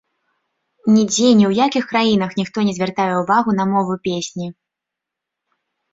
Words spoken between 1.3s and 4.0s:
ні ў якіх краінах ніхто не звяртае ўвагу на мову